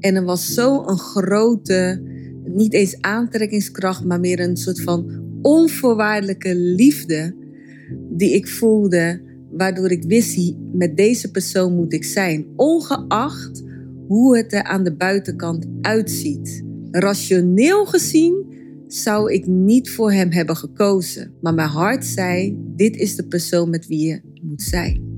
[0.00, 2.02] En er was zo'n grote,
[2.44, 7.34] niet eens aantrekkingskracht, maar meer een soort van onvoorwaardelijke liefde
[8.10, 9.20] die ik voelde,
[9.50, 13.62] waardoor ik wist, met deze persoon moet ik zijn, ongeacht
[14.06, 16.64] hoe het er aan de buitenkant uitziet.
[16.90, 18.46] Rationeel gezien
[18.86, 23.70] zou ik niet voor hem hebben gekozen, maar mijn hart zei: dit is de persoon
[23.70, 25.09] met wie je moet zijn.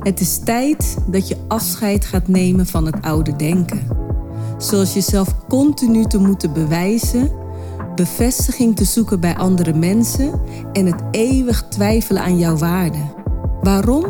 [0.00, 3.80] Het is tijd dat je afscheid gaat nemen van het oude denken.
[4.58, 7.30] Zoals jezelf continu te moeten bewijzen,
[7.94, 10.40] bevestiging te zoeken bij andere mensen
[10.72, 12.98] en het eeuwig twijfelen aan jouw waarde.
[13.62, 14.04] Waarom?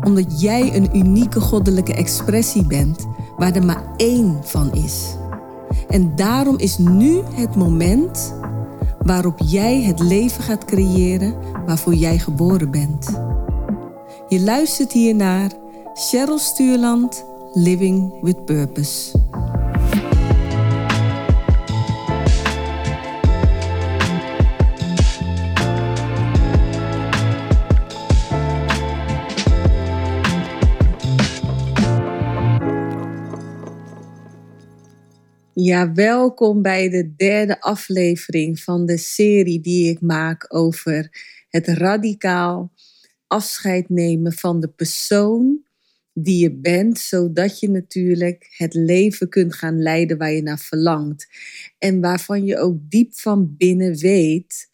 [0.00, 5.16] Omdat jij een unieke goddelijke expressie bent waar er maar één van is.
[5.88, 8.34] En daarom is nu het moment
[8.98, 11.34] waarop jij het leven gaat creëren
[11.66, 13.33] waarvoor jij geboren bent.
[14.34, 15.50] Je luistert hier naar
[15.92, 19.18] Cheryl Stuurland, Living with Purpose.
[35.52, 41.08] Ja, welkom bij de derde aflevering van de serie die ik maak over
[41.48, 42.72] het radicaal
[43.26, 45.64] afscheid nemen van de persoon
[46.14, 51.28] die je bent, zodat je natuurlijk het leven kunt gaan leiden waar je naar verlangt.
[51.78, 54.70] En waarvan je ook diep van binnen weet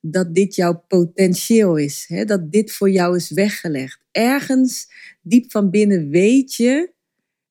[0.00, 2.24] dat dit jouw potentieel is, hè?
[2.24, 3.98] dat dit voor jou is weggelegd.
[4.10, 4.88] Ergens
[5.22, 6.92] diep van binnen weet je,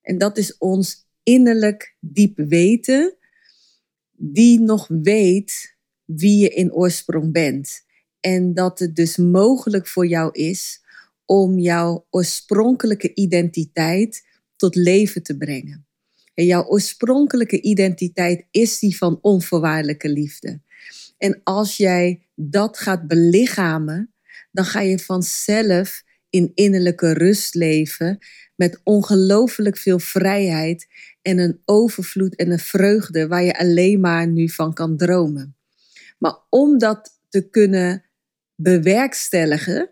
[0.01, 3.15] en dat is ons innerlijk diep weten,
[4.11, 7.83] die nog weet wie je in oorsprong bent.
[8.23, 10.81] En dat het dus mogelijk voor jou is
[11.25, 15.85] om jouw oorspronkelijke identiteit tot leven te brengen.
[16.33, 20.61] En jouw oorspronkelijke identiteit is die van onvoorwaardelijke liefde.
[21.17, 24.13] En als jij dat gaat belichamen,
[24.51, 28.17] dan ga je vanzelf in innerlijke rust leven
[28.55, 30.87] met ongelooflijk veel vrijheid
[31.21, 35.55] en een overvloed en een vreugde waar je alleen maar nu van kan dromen.
[36.17, 38.03] Maar om dat te kunnen
[38.63, 39.89] bewerkstelligen,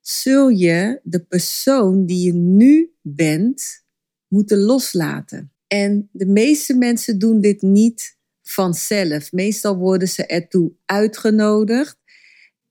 [0.00, 3.84] zul je de persoon die je nu bent
[4.28, 5.52] moeten loslaten.
[5.66, 9.32] En de meeste mensen doen dit niet vanzelf.
[9.32, 11.98] Meestal worden ze ertoe uitgenodigd.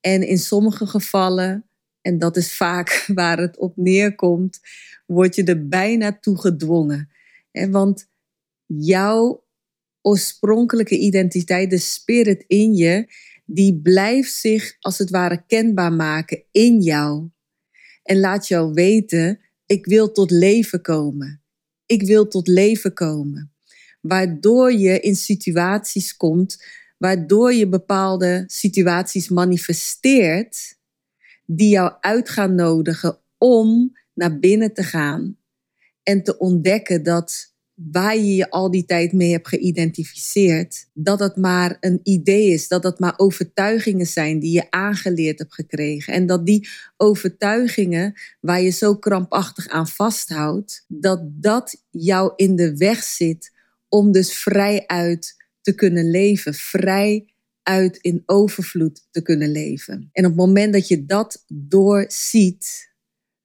[0.02, 1.66] En in sommige gevallen,
[2.02, 4.60] en dat is vaak waar het op neerkomt,
[5.06, 7.10] word je er bijna toe gedwongen.
[7.52, 8.10] Want
[8.66, 9.44] jouw
[10.02, 13.08] oorspronkelijke identiteit, de spirit in je,
[13.46, 17.30] die blijft zich als het ware kenbaar maken in jou.
[18.04, 21.44] En laat jou weten, ik wil tot leven komen.
[21.86, 23.54] Ik wil tot leven komen.
[24.02, 26.64] Waardoor je in situaties komt,
[26.98, 30.78] waardoor je bepaalde situaties manifesteert,
[31.46, 35.38] die jou uit gaan nodigen om naar binnen te gaan
[36.04, 41.36] en te ontdekken dat waar je je al die tijd mee hebt geïdentificeerd, dat het
[41.36, 46.14] maar een idee is, dat het maar overtuigingen zijn die je aangeleerd hebt gekregen.
[46.14, 52.78] En dat die overtuigingen waar je zo krampachtig aan vasthoudt, dat dat jou in de
[52.78, 53.52] weg zit
[53.90, 57.34] om dus vrij uit te kunnen leven, vrij
[57.64, 60.10] uit in overvloed te kunnen leven.
[60.12, 62.94] En op het moment dat je dat doorziet,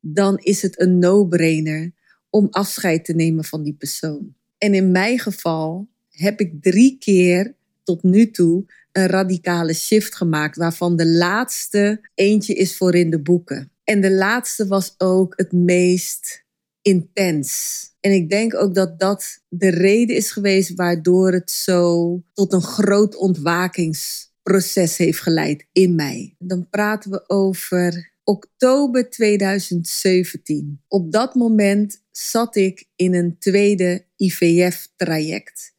[0.01, 1.93] dan is het een no-brainer
[2.31, 4.35] om afscheid te nemen van die persoon.
[4.59, 7.55] En in mijn geval heb ik drie keer
[7.85, 13.21] tot nu toe een radicale shift gemaakt, waarvan de laatste eentje is voor in de
[13.21, 13.73] boeken.
[13.85, 16.45] En de laatste was ook het meest
[16.83, 17.81] intens.
[18.01, 22.63] En ik denk ook dat dat de reden is geweest waardoor het zo tot een
[22.63, 26.35] groot ontwakingsproces heeft geleid in mij.
[26.39, 30.83] Dan praten we over oktober 2017.
[30.89, 35.75] Op dat moment zat ik in een tweede IVF-traject.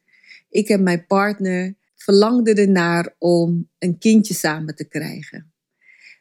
[0.48, 5.52] Ik en mijn partner verlangden ernaar om een kindje samen te krijgen.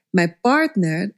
[0.10, 1.14] Mijn partner,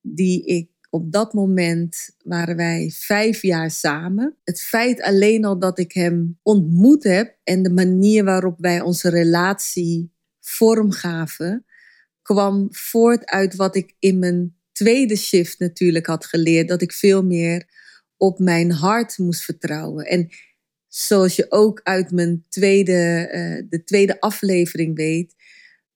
[0.00, 4.36] die ik op dat moment waren wij vijf jaar samen.
[4.44, 9.10] Het feit alleen al dat ik hem ontmoet heb en de manier waarop wij onze
[9.10, 11.64] relatie vormgaven,
[12.22, 16.68] kwam voort uit wat ik in mijn tweede shift natuurlijk had geleerd.
[16.68, 17.68] Dat ik veel meer
[18.16, 20.06] op mijn hart moest vertrouwen.
[20.06, 20.28] En
[20.88, 25.34] zoals je ook uit mijn tweede, uh, de tweede aflevering weet,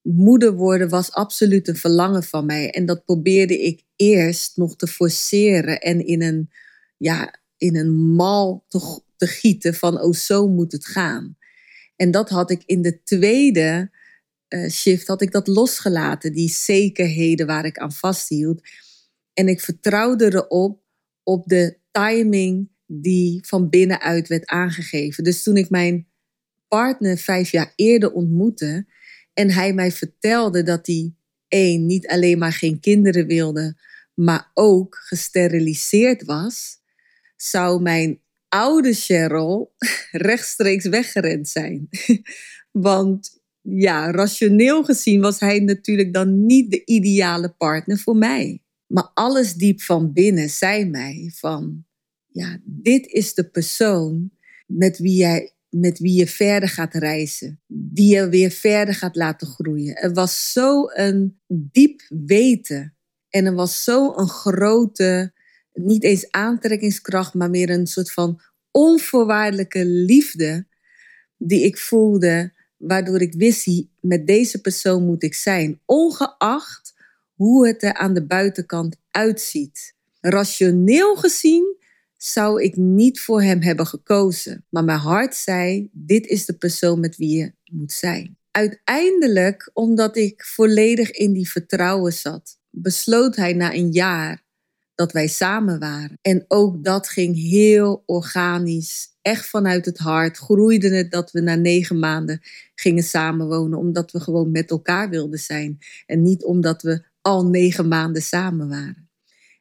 [0.03, 2.71] moeder worden was absoluut een verlangen van mij.
[2.71, 6.51] En dat probeerde ik eerst nog te forceren en in een,
[6.97, 11.37] ja, in een mal te, te gieten van, oh zo moet het gaan.
[11.97, 13.91] En dat had ik in de tweede
[14.49, 18.61] uh, shift, had ik dat losgelaten, die zekerheden waar ik aan vasthield.
[19.33, 20.83] En ik vertrouwde erop,
[21.23, 25.25] op de timing die van binnenuit werd aangegeven.
[25.25, 26.09] Dus toen ik mijn
[26.69, 28.87] partner vijf jaar eerder ontmoette
[29.33, 31.15] en hij mij vertelde dat hij
[31.49, 33.77] één, niet alleen maar geen kinderen wilde,
[34.15, 36.77] maar ook gesteriliseerd was,
[37.37, 39.75] zou mijn oude Cheryl
[40.11, 41.89] rechtstreeks weggerend zijn.
[42.71, 43.38] Want
[43.71, 48.63] ja, rationeel gezien was hij natuurlijk dan niet de ideale partner voor mij.
[48.87, 51.85] Maar alles diep van binnen zei mij van,
[52.27, 54.31] ja, dit is de persoon
[54.67, 59.47] met wie jij met wie je verder gaat reizen, die je weer verder gaat laten
[59.47, 59.97] groeien.
[59.97, 62.97] Er was zo een diep weten
[63.29, 65.33] en er was zo een grote,
[65.73, 70.67] niet eens aantrekkingskracht, maar meer een soort van onvoorwaardelijke liefde
[71.37, 76.95] die ik voelde, waardoor ik wist, met deze persoon moet ik zijn, ongeacht
[77.35, 79.95] hoe het er aan de buitenkant uitziet.
[80.21, 81.77] Rationeel gezien
[82.17, 84.65] zou ik niet voor hem hebben gekozen.
[84.69, 88.37] Maar mijn hart zei: dit is de persoon met wie je moet zijn.
[88.51, 94.43] Uiteindelijk, omdat ik volledig in die vertrouwen zat, besloot hij na een jaar
[94.95, 96.19] dat wij samen waren.
[96.23, 100.37] En ook dat ging heel organisch, echt vanuit het hart.
[100.37, 102.41] Groeide het dat we na negen maanden
[102.75, 105.79] gingen samenwonen, omdat we gewoon met elkaar wilden zijn.
[106.07, 109.09] En niet omdat we al negen maanden samen waren.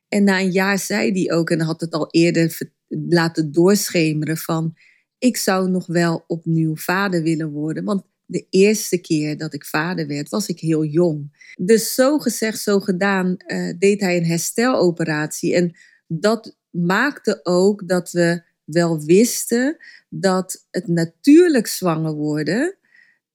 [0.08, 4.76] En na een jaar zei hij ook, en had het al eerder laten doorschemeren van,
[5.18, 7.84] ik zou nog wel opnieuw vader willen worden.
[7.84, 11.54] Want de eerste keer dat ik vader werd, was ik heel jong.
[11.60, 15.56] Dus zo gezegd, zo gedaan, uh, deed hij een hersteloperatie.
[15.56, 15.76] En
[16.08, 19.78] dat maakte ook dat we wel wisten
[20.10, 22.78] dat het natuurlijk zwanger worden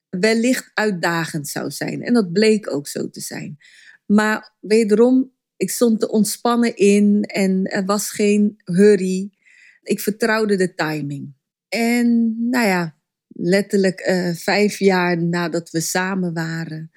[0.08, 2.02] wellicht uitdagend zou zijn.
[2.02, 3.58] En dat bleek ook zo te zijn.
[4.06, 9.30] Maar wederom ik stond te ontspannen in en er was geen hurry.
[9.82, 11.34] Ik vertrouwde de timing.
[11.68, 12.96] En nou ja,
[13.28, 16.90] letterlijk uh, vijf jaar nadat we samen waren,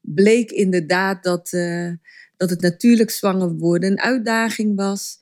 [0.00, 1.92] bleek inderdaad dat, uh,
[2.36, 5.18] dat het natuurlijk zwanger worden een uitdaging was.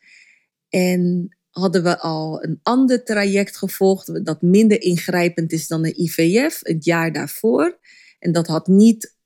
[0.69, 6.61] En hadden we al een ander traject gevolgd dat minder ingrijpend is dan de IVF,
[6.63, 7.79] het jaar daarvoor.
[8.19, 9.17] En dat had niet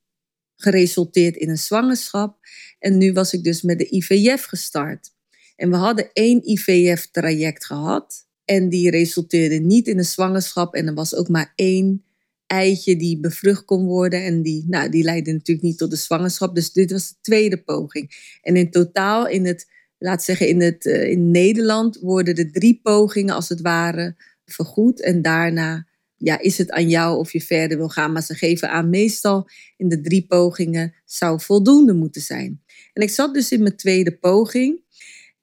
[0.55, 2.37] geresulteerd in een zwangerschap.
[2.79, 5.11] En nu was ik dus met de IVF gestart.
[5.55, 8.27] En we hadden één IVF-traject gehad.
[8.45, 10.73] En die resulteerde niet in een zwangerschap.
[10.73, 12.03] En er was ook maar één
[12.47, 14.23] eitje die bevrucht kon worden.
[14.23, 16.55] En die, nou, die leidde natuurlijk niet tot de zwangerschap.
[16.55, 18.37] Dus dit was de tweede poging.
[18.41, 19.67] En in totaal in het,
[19.99, 24.15] laat zeggen, in, het, uh, in Nederland worden de drie pogingen als het ware
[24.45, 25.01] vergoed.
[25.01, 28.11] En daarna ja, is het aan jou of je verder wil gaan.
[28.11, 32.61] Maar ze geven aan, meestal in de drie pogingen zou voldoende moeten zijn.
[32.93, 34.81] En ik zat dus in mijn tweede poging.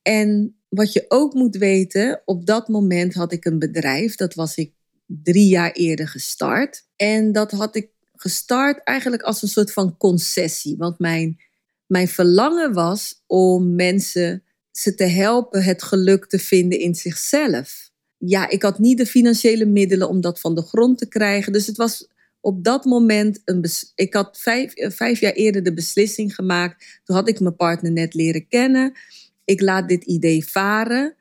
[0.03, 4.15] En wat je ook moet weten, op dat moment had ik een bedrijf.
[4.15, 4.73] Dat was ik
[5.07, 6.87] drie jaar eerder gestart.
[6.97, 10.77] En dat had ik gestart eigenlijk als een soort van concessie.
[10.77, 11.37] Want mijn,
[11.87, 14.43] mijn verlangen was om mensen
[14.79, 17.87] ze te helpen het geluk te vinden in zichzelf
[18.19, 21.53] ja, ik had niet de financiële middelen om dat van de grond te krijgen.
[21.53, 22.09] Dus het was
[22.41, 23.65] op dat moment een.
[23.95, 27.01] Ik had vijf, eh, vijf jaar eerder de beslissing gemaakt.
[27.05, 28.93] Toen had ik mijn partner net leren kennen.
[29.45, 31.17] Ik laat dit idee varen.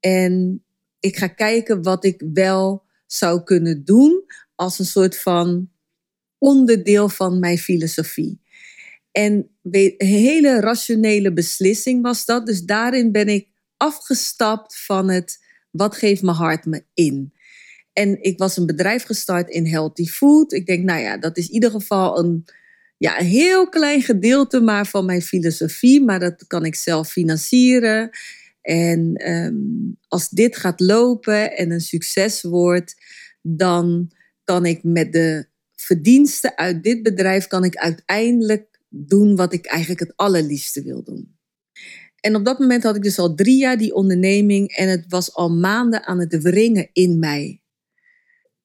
[0.00, 0.64] En
[1.00, 5.70] ik ga kijken wat ik wel zou kunnen doen als een soort van
[6.38, 8.40] onderdeel van mijn filosofie.
[9.12, 9.50] En
[9.96, 12.46] hele rationele beslissing was dat.
[12.46, 17.32] Dus daarin ben ik afgestapt van het wat geeft mijn hart me in?
[17.92, 20.52] En ik was een bedrijf gestart in healthy food.
[20.52, 22.44] Ik denk, nou ja, dat is in ieder geval een,
[22.96, 26.04] ja, heel klein gedeelte maar van mijn filosofie.
[26.04, 28.10] Maar dat kan ik zelf financieren.
[28.60, 29.54] En ehm,
[30.08, 32.94] als dit gaat lopen en een succes wordt,
[33.42, 34.10] dan
[34.44, 35.46] kan ik met de
[35.76, 41.36] verdiensten uit dit bedrijf kan ik uiteindelijk doen wat ik eigenlijk het allerliefste wil doen.
[42.20, 45.34] En op dat moment had ik dus al drie jaar die onderneming en het was
[45.34, 47.62] al maanden aan het wringen in mij.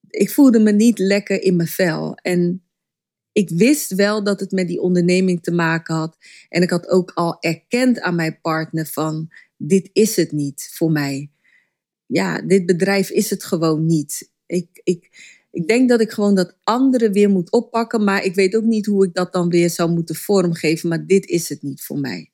[0.08, 2.14] Ik voelde me niet lekker in mijn vel.
[2.14, 2.64] En
[3.32, 6.16] ik wist wel dat het met die onderneming te maken had.
[6.48, 10.90] En ik had ook al erkend aan mijn partner van, dit is het niet voor
[10.90, 11.30] mij.
[12.06, 14.32] Ja, dit bedrijf is het gewoon niet.
[14.46, 15.10] Ik, ik,
[15.54, 18.86] ik denk dat ik gewoon dat andere weer moet oppakken, maar ik weet ook niet
[18.86, 20.88] hoe ik dat dan weer zou moeten vormgeven.
[20.88, 22.30] Maar dit is het niet voor mij.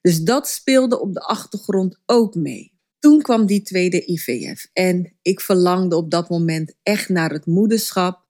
[0.00, 2.70] Dus dat speelde op de achtergrond ook mee.
[2.98, 4.68] toen kwam die tweede IVF.
[4.72, 8.26] En ik verlangde op dat moment echt naar het moederschap.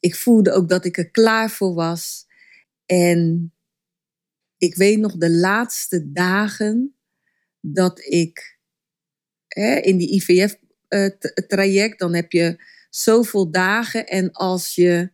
[0.00, 2.26] Ik voelde ook dat ik er klaar voor was.
[2.86, 3.52] En
[4.58, 6.96] ik weet nog de laatste dagen
[7.60, 8.58] dat ik
[9.48, 12.58] hè, in die IVF-traject, eh, dan heb je
[12.96, 14.06] zoveel dagen.
[14.06, 15.10] En als je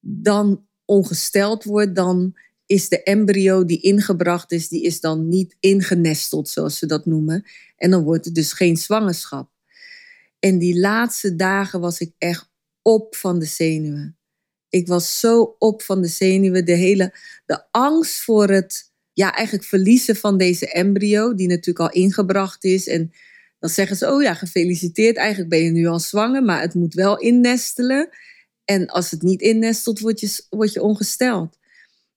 [0.00, 6.48] dan ongesteld wordt, dan is de embryo die ingebracht is, die is dan niet ingenesteld,
[6.48, 7.44] zoals ze dat noemen.
[7.76, 9.50] En dan wordt het dus geen zwangerschap.
[10.38, 12.50] En die laatste dagen was ik echt
[12.82, 14.18] op van de zenuwen.
[14.68, 16.64] Ik was zo op van de zenuwen.
[16.64, 17.14] De hele
[17.46, 22.86] de angst voor het ja, eigenlijk verliezen van deze embryo, die natuurlijk al ingebracht is.
[22.86, 23.12] En
[23.64, 25.16] dan zeggen ze: Oh ja, gefeliciteerd.
[25.16, 28.08] Eigenlijk ben je nu al zwanger, maar het moet wel innestelen.
[28.64, 31.56] En als het niet innestelt, word je, word je ongesteld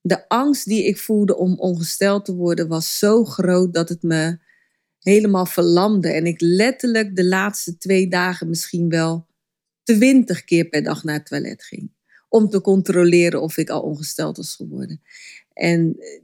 [0.08, 4.40] de angst die ik voelde om ongesteld te worden was zo groot dat het me
[5.00, 6.10] helemaal verlamde.
[6.10, 9.28] En ik letterlijk de laatste twee dagen misschien wel
[9.84, 11.92] twintig keer per dag naar het toilet ging.
[12.30, 15.02] Om te controleren of ik al ongesteld was geworden.
[15.54, 16.22] En eh,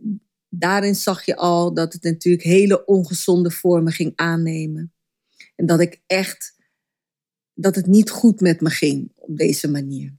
[0.50, 4.94] daarin zag je al dat het natuurlijk hele ongezonde vormen ging aannemen.
[5.56, 6.56] En dat ik echt,
[7.54, 10.14] dat het niet goed met me ging op deze manier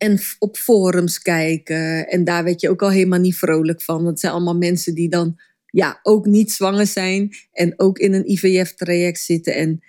[0.00, 2.08] en op forums kijken.
[2.08, 4.04] En daar werd je ook al helemaal niet vrolijk van.
[4.04, 8.30] Dat zijn allemaal mensen die dan ja, ook niet zwanger zijn en ook in een
[8.30, 9.54] IVF-traject zitten.
[9.54, 9.80] En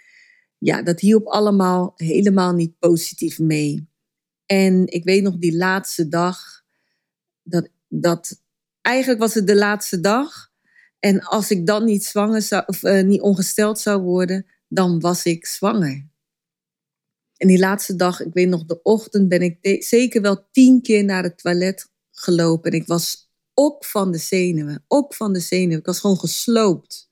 [0.58, 3.89] ja, dat hielp allemaal helemaal niet positief mee.
[4.46, 6.63] En ik weet nog die laatste dag,
[7.43, 8.41] dat, dat
[8.81, 10.50] eigenlijk was het de laatste dag.
[11.01, 15.24] En als ik dan niet zwanger zou, of uh, niet ongesteld zou worden, dan was
[15.24, 16.10] ik zwanger.
[17.38, 21.03] En die laatste dag, ik weet nog, de ochtend ben ik zeker wel tien keer
[21.03, 22.72] naar het toilet gelopen.
[22.72, 25.79] En ik was op van de zenuwen, op van de zenuwen.
[25.79, 27.10] Ik was gewoon gesloopt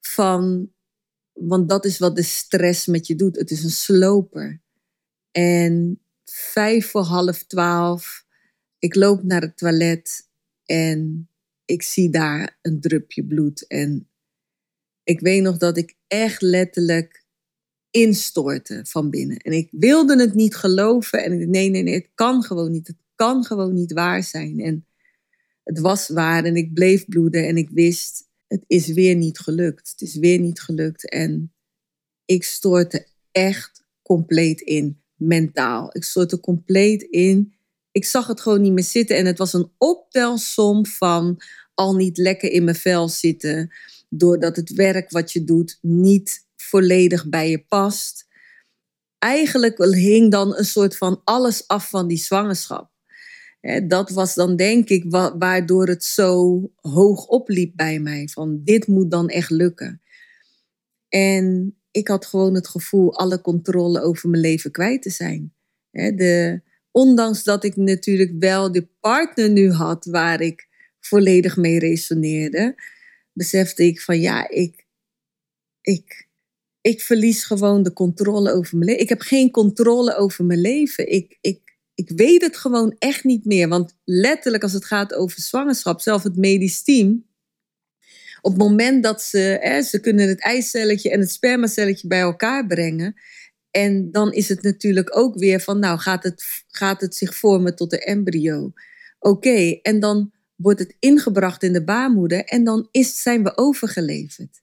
[0.00, 0.72] van,
[1.32, 3.36] want dat is wat de stress met je doet.
[3.36, 4.60] Het is een sloper.
[5.30, 8.24] En vijf voor half twaalf,
[8.78, 10.28] ik loop naar het toilet
[10.64, 11.28] en
[11.64, 13.66] ik zie daar een drupje bloed.
[13.66, 14.08] En
[15.02, 17.24] ik weet nog dat ik echt letterlijk
[17.90, 19.36] instorten van binnen.
[19.36, 21.24] En ik wilde het niet geloven.
[21.24, 22.86] En ik nee, nee, nee, het kan gewoon niet.
[22.86, 24.60] Het kan gewoon niet waar zijn.
[24.60, 24.86] En
[25.62, 29.90] het was waar en ik bleef bloeden en ik wist, het is weer niet gelukt.
[29.90, 31.10] Het is weer niet gelukt.
[31.10, 31.52] En
[32.24, 35.96] ik stortte echt compleet in, mentaal.
[35.96, 37.54] Ik stortte compleet in.
[37.92, 39.16] Ik zag het gewoon niet meer zitten.
[39.16, 41.42] En het was een optelsom van
[41.74, 43.74] al niet lekker in mijn vel zitten.
[44.08, 48.26] Doordat het werk wat je doet niet volledig bij je past.
[49.18, 52.90] Eigenlijk hing dan een soort van alles af van die zwangerschap.
[53.86, 55.04] Dat was dan denk ik
[55.38, 58.28] waardoor het zo hoog opliep bij mij.
[58.28, 60.02] Van dit moet dan echt lukken.
[61.08, 65.54] En ik had gewoon het gevoel alle controle over mijn leven kwijt te zijn.
[65.90, 70.68] De, ondanks dat ik natuurlijk wel de partner nu had waar ik
[71.00, 72.74] volledig mee resoneerde,
[73.32, 74.86] besefte ik van ja, ik,
[75.80, 76.28] ik,
[76.80, 79.02] ik verlies gewoon de controle over mijn leven.
[79.02, 81.12] Ik heb geen controle over mijn leven.
[81.12, 83.68] Ik, ik, ik weet het gewoon echt niet meer.
[83.68, 87.30] Want letterlijk als het gaat over zwangerschap, zelf het medisch team.
[88.40, 92.66] Op het moment dat ze, hè, ze kunnen het eicelletje en het spermacelletje bij elkaar
[92.66, 93.14] brengen.
[93.72, 97.76] En dan is het natuurlijk ook weer van, nou gaat het, gaat het zich vormen
[97.76, 98.72] tot de embryo.
[99.18, 104.62] Oké, en dan wordt het ingebracht in de baarmoeder en dan is, zijn we overgeleverd.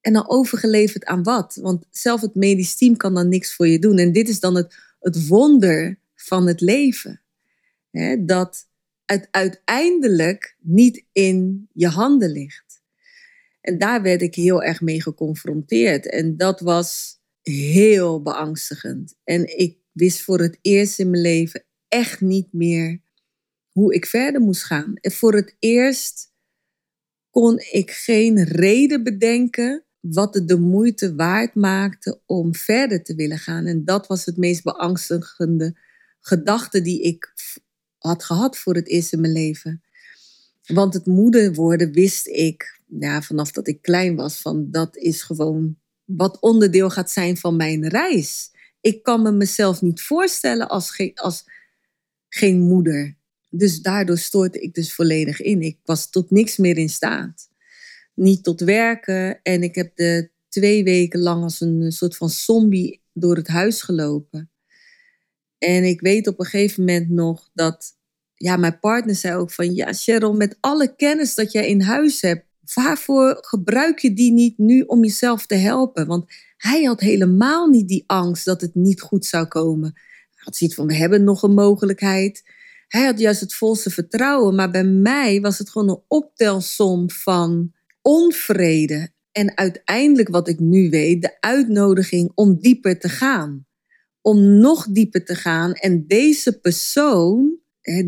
[0.00, 1.58] En dan overgeleverd aan wat?
[1.60, 3.98] Want zelf het medisch team kan dan niks voor je doen.
[3.98, 7.22] En dit is dan het, het wonder van het leven.
[8.18, 8.68] Dat
[9.04, 12.82] het uiteindelijk niet in je handen ligt.
[13.60, 16.10] En daar werd ik heel erg mee geconfronteerd.
[16.10, 19.14] En dat was heel beangstigend.
[19.24, 23.00] En ik wist voor het eerst in mijn leven echt niet meer
[23.68, 24.94] hoe ik verder moest gaan.
[24.94, 26.32] En voor het eerst
[27.30, 33.38] kon ik geen reden bedenken wat het de moeite waard maakte om verder te willen
[33.38, 33.66] gaan.
[33.66, 35.76] En dat was het meest beangstigende
[36.20, 37.32] gedachte die ik
[37.98, 39.82] had gehad voor het eerst in mijn leven.
[40.66, 45.22] Want het moeder worden wist ik, ja, vanaf dat ik klein was, van dat is
[45.22, 45.76] gewoon
[46.08, 48.50] wat onderdeel gaat zijn van mijn reis.
[48.80, 51.44] Ik kan me mezelf niet voorstellen als, geen, als
[52.28, 53.16] geen moeder.
[53.50, 55.62] Dus daardoor stoorde ik dus volledig in.
[55.62, 57.48] Ik was tot niks meer in staat
[58.18, 59.42] niet tot werken.
[59.42, 63.82] En ik heb de twee weken lang als een soort van zombie door het huis
[63.82, 64.50] gelopen.
[65.58, 67.96] En ik weet op een gegeven moment nog dat,
[68.34, 72.20] ja, mijn partner zei ook van, ja, Cheryl, met alle kennis dat jij in huis
[72.20, 76.06] hebt, Waarvoor gebruik je die niet nu om jezelf te helpen?
[76.06, 79.92] Want hij had helemaal niet die angst dat het niet goed zou komen.
[79.94, 82.42] Hij had zoiets van, we hebben nog een mogelijkheid.
[82.88, 87.72] Hij had juist het volste vertrouwen, maar bij mij was het gewoon een optelsom van
[88.02, 89.10] onvrede.
[89.32, 93.66] En uiteindelijk, wat ik nu weet, de uitnodiging om dieper te gaan.
[94.20, 97.57] Om nog dieper te gaan en deze persoon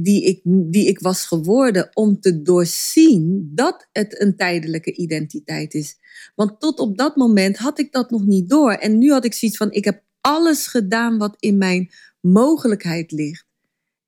[0.02, 5.96] die ik, die ik was geworden, om te doorzien dat het een tijdelijke identiteit is.
[6.34, 8.72] Want tot op dat moment had ik dat nog niet door.
[8.72, 13.46] En nu had ik zoiets van: ik heb alles gedaan wat in mijn mogelijkheid ligt.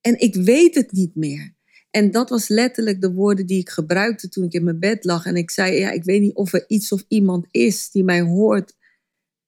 [0.00, 1.54] En ik weet het niet meer.
[1.90, 5.26] En dat was letterlijk de woorden die ik gebruikte toen ik in mijn bed lag.
[5.26, 8.20] En ik zei: Ja, ik weet niet of er iets of iemand is die mij
[8.20, 8.74] hoort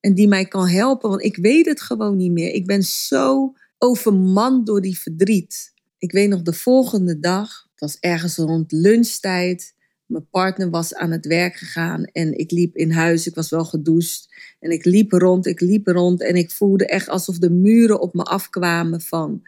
[0.01, 2.53] en die mij kan helpen, want ik weet het gewoon niet meer.
[2.53, 5.74] Ik ben zo overmand door die verdriet.
[6.05, 9.75] Ik weet nog de volgende dag, het was ergens rond lunchtijd.
[10.07, 13.27] Mijn partner was aan het werk gegaan en ik liep in huis.
[13.27, 14.29] Ik was wel gedoucht.
[14.61, 18.15] En ik liep rond, ik liep rond en ik voelde echt alsof de muren op
[18.15, 19.43] me afkwamen van.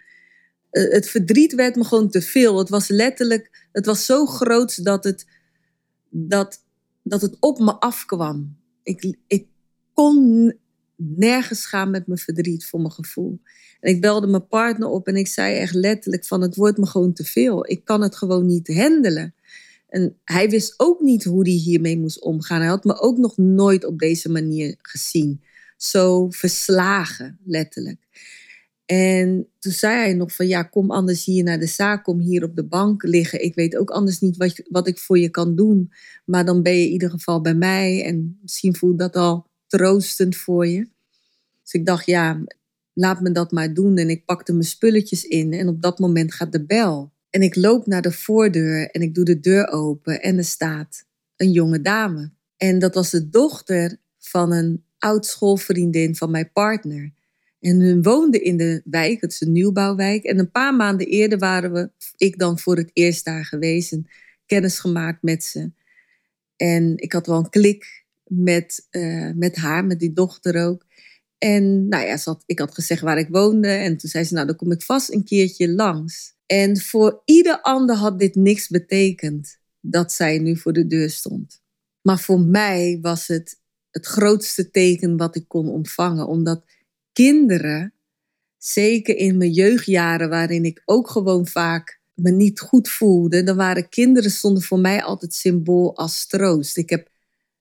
[0.70, 2.58] Eh, het verdriet werd me gewoon te veel.
[2.58, 5.26] Het was letterlijk, het was zo groot dat het,
[6.10, 6.62] dat,
[7.02, 8.56] dat het op me afkwam.
[8.82, 9.46] Ik, ik
[9.92, 10.54] kon
[10.96, 13.40] nergens gaan met mijn verdriet voor mijn gevoel.
[13.80, 16.86] En ik belde mijn partner op en ik zei echt letterlijk van het wordt me
[16.86, 17.70] gewoon te veel.
[17.70, 19.34] Ik kan het gewoon niet handelen.
[19.88, 22.60] En hij wist ook niet hoe hij hiermee moest omgaan.
[22.60, 25.42] Hij had me ook nog nooit op deze manier gezien.
[25.76, 28.06] Zo verslagen, letterlijk.
[28.86, 32.44] En toen zei hij nog van ja, kom anders hier naar de zaak, kom hier
[32.44, 33.42] op de bank liggen.
[33.42, 35.92] Ik weet ook anders niet wat, wat ik voor je kan doen.
[36.24, 40.37] Maar dan ben je in ieder geval bij mij en misschien voelt dat al troostend
[40.37, 40.88] voor je.
[41.62, 42.44] Dus ik dacht ja,
[42.92, 43.96] laat me dat maar doen.
[43.96, 47.12] En ik pakte mijn spulletjes in en op dat moment gaat de bel.
[47.30, 51.04] En ik loop naar de voordeur en ik doe de deur open en er staat
[51.37, 52.30] een jonge dame.
[52.56, 57.12] En dat was de dochter van een oud schoolvriendin van mijn partner.
[57.61, 60.25] En hun woonde in de wijk, het is een nieuwbouwwijk.
[60.25, 64.06] En een paar maanden eerder waren we, ik dan voor het eerst daar geweest en
[64.47, 65.71] kennis gemaakt met ze.
[66.56, 70.86] En ik had wel een klik met, uh, met haar, met die dochter ook.
[71.39, 73.69] En nou ja, zat, ik had gezegd waar ik woonde.
[73.69, 76.34] En toen zei ze, nou dan kom ik vast een keertje langs.
[76.47, 81.62] En voor ieder ander had dit niks betekend dat zij nu voor de deur stond.
[82.02, 83.60] Maar voor mij was het
[83.91, 86.26] het grootste teken wat ik kon ontvangen.
[86.26, 86.65] Omdat
[87.12, 87.95] kinderen,
[88.58, 93.89] zeker in mijn jeugdjaren, waarin ik ook gewoon vaak me niet goed voelde, dan waren
[93.89, 96.76] kinderen stonden voor mij altijd symbool als troost.
[96.76, 97.08] Ik heb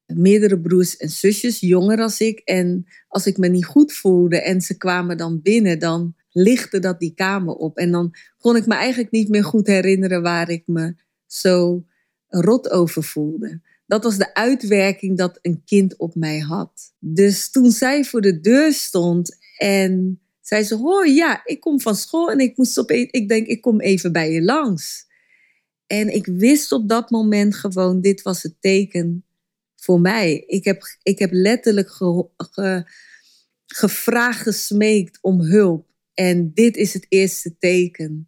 [0.05, 2.39] meerdere broers en zusjes, jonger als ik.
[2.39, 6.99] En als ik me niet goed voelde en ze kwamen dan binnen, dan lichtte dat
[6.99, 7.77] die kamer op.
[7.77, 11.85] En dan kon ik me eigenlijk niet meer goed herinneren waar ik me zo
[12.27, 13.61] rot over voelde.
[13.85, 16.93] Dat was de uitwerking dat een kind op mij had.
[16.99, 21.95] Dus toen zij voor de deur stond en zei ze: Hoor, ja, ik kom van
[21.95, 25.05] school en ik moest opeens, ik denk, ik kom even bij je langs.
[25.87, 29.24] En ik wist op dat moment gewoon, dit was het teken
[29.86, 30.43] voor mij.
[30.48, 31.89] Ik heb, ik heb letterlijk
[33.65, 35.88] gevraagd, gesmeekt om hulp.
[36.13, 38.28] En dit is het eerste teken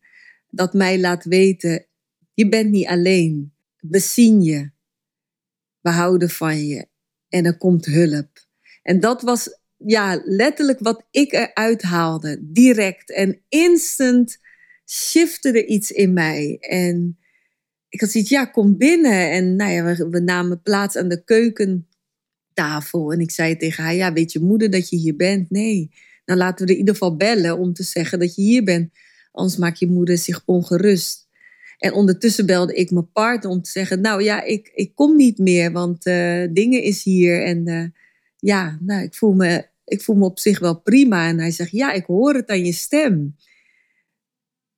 [0.49, 1.85] dat mij laat weten,
[2.33, 3.53] je bent niet alleen.
[3.79, 4.71] We zien je.
[5.81, 6.87] We houden van je.
[7.29, 8.45] En er komt hulp.
[8.81, 12.39] En dat was ja, letterlijk wat ik eruit haalde.
[12.41, 14.37] Direct en instant
[14.85, 16.57] shifte er iets in mij.
[16.59, 17.19] En
[17.97, 19.31] ik had zoiets, ja, kom binnen.
[19.31, 23.11] En nou ja, we, namen plaats aan de keukentafel.
[23.11, 25.49] En ik zei tegen haar, ja, weet je moeder dat je hier bent?
[25.49, 25.91] Nee.
[26.25, 28.93] Nou, laten we er in ieder geval bellen om te zeggen dat je hier bent.
[29.31, 31.27] Anders maakt je moeder zich ongerust.
[31.77, 35.37] En ondertussen belde ik mijn partner om te zeggen, nou ja, ik, ik kom niet
[35.37, 37.43] meer, want uh, dingen is hier.
[37.43, 37.85] En uh,
[38.37, 41.27] ja, nou, ik voel, me, ik voel me op zich wel prima.
[41.27, 43.35] En hij zegt, ja, ik hoor het aan je stem.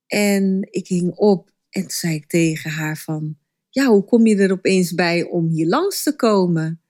[0.06, 4.36] En ik hing op en toen zei ik tegen haar van, ja, hoe kom je
[4.36, 6.82] er opeens bij om hier langs te komen?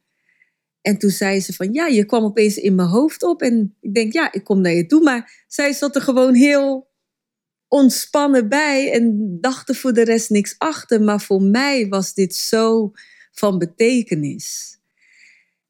[0.81, 3.43] En toen zei ze van, ja, je kwam opeens in mijn hoofd op.
[3.43, 5.03] En ik denk, ja, ik kom naar je toe.
[5.03, 6.91] Maar zij zat er gewoon heel
[7.69, 11.03] ontspannen bij en dacht er voor de rest niks achter.
[11.03, 12.93] Maar voor mij was dit zo
[13.33, 14.79] van betekenis.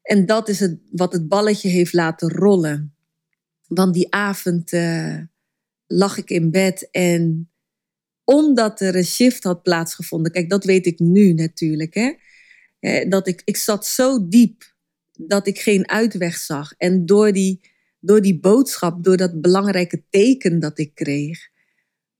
[0.01, 2.95] En dat is het, wat het balletje heeft laten rollen.
[3.67, 5.17] Want die avond uh,
[5.87, 7.50] lag ik in bed en
[8.31, 10.31] omdat er een shift had plaatsgevonden.
[10.31, 11.93] Kijk, dat weet ik nu natuurlijk.
[11.93, 13.05] Hè?
[13.07, 14.73] Dat ik, ik zat zo diep
[15.11, 16.73] dat ik geen uitweg zag.
[16.77, 17.59] En door die,
[17.99, 21.49] door die boodschap, door dat belangrijke teken dat ik kreeg,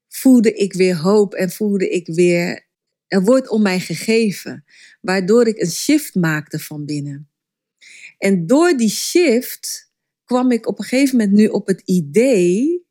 [0.08, 2.70] voelde ik weer hoop en voelde ik weer
[3.08, 4.66] Er wordt om mij gegeven,
[5.02, 7.30] waardoor ik een shift maakte van binnen.
[8.18, 9.92] En door die shift
[10.24, 12.86] kwam ik op een gegeven moment nu op het idee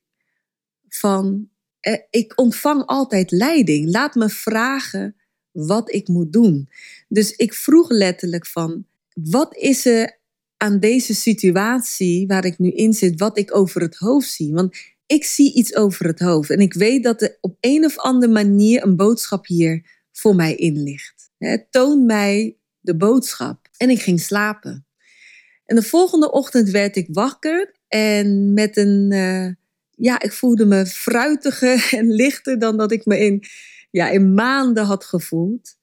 [0.89, 3.91] van, eh, ik ontvang altijd leiding.
[3.91, 5.17] Laat me vragen
[5.51, 6.69] wat ik moet doen.
[7.09, 10.19] Dus ik vroeg letterlijk van, wat is er
[10.57, 14.53] aan deze situatie waar ik nu in zit, wat ik over het hoofd zie?
[14.53, 17.99] Want ik zie iets over het hoofd en ik weet dat er op een of
[17.99, 21.31] andere manier een boodschap hier voor mij in ligt.
[21.71, 23.69] toon mij de boodschap.
[23.77, 24.87] En ik ging slapen.
[25.67, 29.47] En de volgende ochtend werd ik wakker en met een, uh,
[30.01, 33.45] ja, ik voelde me fruitiger en lichter dan dat ik me in,
[33.91, 35.79] ja, in maanden had gevoeld.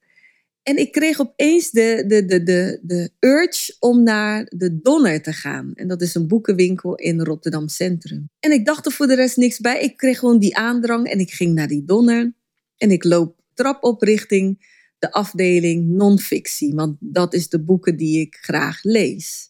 [0.63, 5.34] En ik kreeg opeens de, de, de, de, de urge om naar de Donner te
[5.34, 5.71] gaan.
[5.73, 8.30] En dat is een boekenwinkel in Rotterdam Centrum.
[8.39, 9.82] En ik dacht er voor de rest niks bij.
[9.82, 12.34] Ik kreeg gewoon die aandrang en ik ging naar die Donner.
[12.77, 16.75] En ik loop trap op richting de afdeling non-fictie.
[16.75, 19.49] Want dat is de boeken die ik graag lees.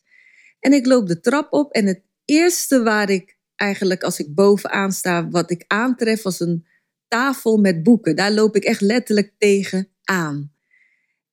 [0.60, 4.92] En ik loop de trap op en het eerste waar ik eigenlijk als ik bovenaan
[4.92, 6.66] sta, wat ik aantref, was een
[7.08, 8.16] tafel met boeken.
[8.16, 10.52] Daar loop ik echt letterlijk tegen aan.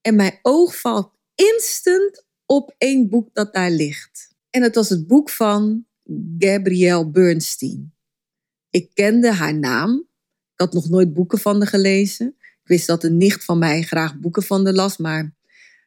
[0.00, 4.34] En mijn oog valt instant op één boek dat daar ligt.
[4.50, 5.86] En het was het boek van
[6.38, 7.94] Gabrielle Bernstein.
[8.70, 10.08] Ik kende haar naam.
[10.52, 12.26] Ik had nog nooit boeken van haar gelezen.
[12.38, 15.22] Ik wist dat een nicht van mij graag boeken van haar las, maar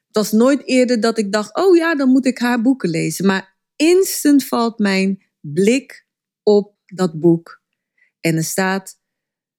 [0.07, 3.25] het was nooit eerder dat ik dacht: oh ja, dan moet ik haar boeken lezen.
[3.25, 6.06] Maar instant valt mijn blik
[6.47, 7.61] op dat boek.
[8.19, 8.99] En er staat: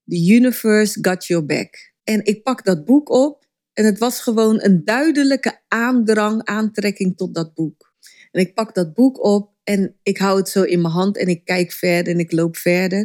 [0.05, 1.93] The Universe Got Your Back.
[2.05, 7.35] En ik pak dat boek op en het was gewoon een duidelijke aandrang, aantrekking tot
[7.35, 7.95] dat boek.
[8.31, 11.27] En ik pak dat boek op en ik hou het zo in mijn hand en
[11.27, 12.99] ik kijk verder en ik loop verder.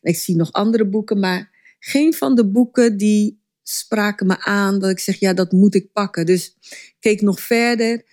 [0.00, 4.78] En ik zie nog andere boeken, maar geen van de boeken die spraken me aan
[4.78, 6.26] dat ik zeg, ja, dat moet ik pakken.
[6.26, 8.04] Dus ik keek nog verder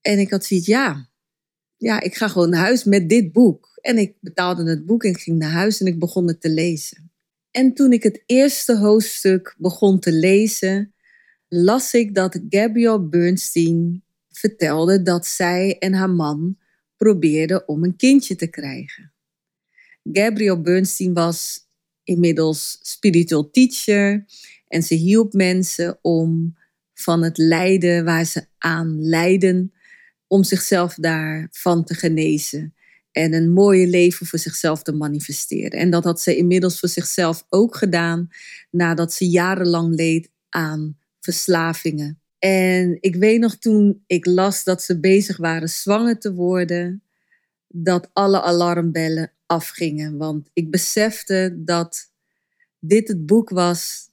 [0.00, 1.10] en ik had zoiets, ja,
[1.76, 3.71] ja, ik ga gewoon naar huis met dit boek.
[3.82, 7.10] En ik betaalde het boek en ging naar huis en ik begon het te lezen.
[7.50, 10.94] En toen ik het eerste hoofdstuk begon te lezen,
[11.48, 16.58] las ik dat Gabrielle Bernstein vertelde dat zij en haar man
[16.96, 19.12] probeerden om een kindje te krijgen.
[20.12, 21.68] Gabrielle Bernstein was
[22.04, 24.24] inmiddels spiritual teacher
[24.68, 26.56] en ze hielp mensen om
[26.94, 29.72] van het lijden waar ze aan lijden,
[30.26, 32.74] om zichzelf daarvan te genezen
[33.12, 35.78] en een mooie leven voor zichzelf te manifesteren.
[35.78, 38.28] En dat had ze inmiddels voor zichzelf ook gedaan
[38.70, 42.20] nadat ze jarenlang leed aan verslavingen.
[42.38, 47.02] En ik weet nog toen ik las dat ze bezig waren zwanger te worden,
[47.68, 50.16] dat alle alarmbellen afgingen.
[50.16, 52.10] Want ik besefte dat
[52.78, 54.10] dit het boek was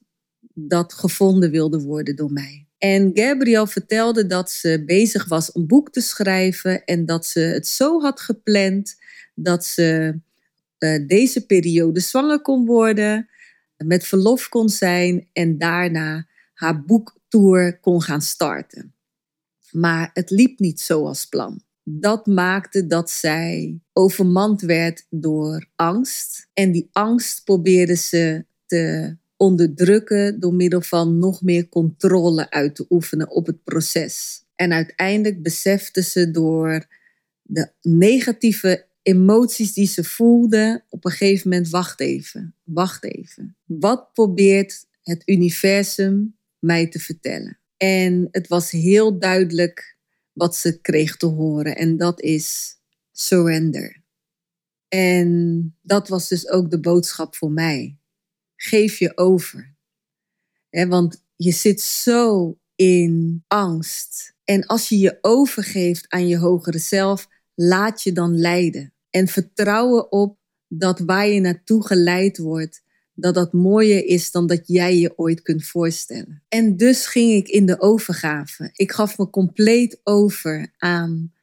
[0.54, 2.69] dat gevonden wilde worden door mij.
[2.80, 7.68] En Gabriel vertelde dat ze bezig was een boek te schrijven en dat ze het
[7.68, 8.96] zo had gepland
[9.36, 10.20] dat ze
[10.80, 13.30] uh, deze periode zwanger kon worden,
[13.78, 18.94] met verlof kon zijn en daarna haar boektour kon gaan starten.
[19.72, 21.64] Maar het liep niet zoals plan.
[21.84, 26.50] Dat maakte dat zij overmand werd door angst.
[26.54, 32.86] En die angst probeerde ze te onderdrukken door middel van nog meer controle uit te
[32.90, 34.44] oefenen op het proces.
[34.56, 36.86] En uiteindelijk besefte ze door
[37.42, 43.58] de negatieve emoties die ze voelde, op een gegeven moment, wacht even, wacht even.
[43.66, 47.60] Wat probeert het universum mij te vertellen.
[47.78, 49.98] En het was heel duidelijk
[50.34, 51.76] wat ze kreeg te horen.
[51.76, 52.78] En dat is
[53.12, 54.04] surrender.
[54.88, 57.99] En dat was dus ook de boodschap voor mij.
[58.62, 59.76] Geef je over.
[60.70, 64.34] want je zit zo in angst.
[64.44, 68.94] En als je je overgeeft aan je hogere zelf, laat je dan leiden.
[69.10, 74.68] En vertrouwen op dat waar je naartoe geleid wordt, dat dat mooier is dan dat
[74.68, 76.44] jij je ooit kunt voorstellen.
[76.48, 78.70] En dus ging ik in de overgave.
[78.74, 81.34] Ik gaf me compleet over aan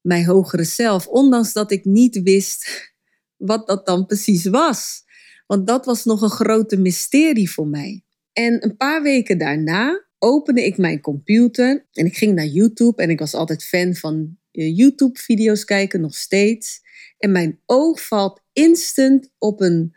[0.00, 2.68] mijn hogere zelf, ondanks dat ik niet wist
[3.36, 5.03] wat dat dan precies was.
[5.46, 8.02] Want dat was nog een grote mysterie voor mij.
[8.32, 13.10] En een paar weken daarna opende ik mijn computer en ik ging naar YouTube en
[13.10, 16.80] ik was altijd fan van eh, YouTube-video's kijken, nog steeds.
[17.18, 19.94] En mijn oog valt instant op een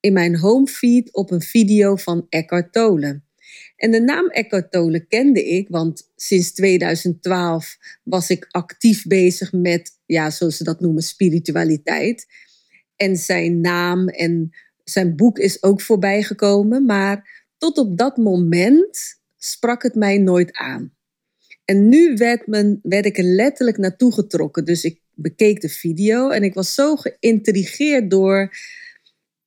[0.00, 3.22] in mijn homefeed op een video van Eckhart Tolle.
[3.76, 9.98] En de naam Eckhart Tolle kende ik, want sinds 2012 was ik actief bezig met,
[10.06, 12.26] ja, zoals ze dat noemen, spiritualiteit.
[12.96, 14.50] En zijn naam en
[14.84, 16.84] zijn boek is ook voorbij gekomen.
[16.84, 20.94] Maar tot op dat moment sprak het mij nooit aan.
[21.64, 24.64] En nu werd, men, werd ik er letterlijk naartoe getrokken.
[24.64, 28.56] Dus ik bekeek de video en ik was zo geïntrigeerd door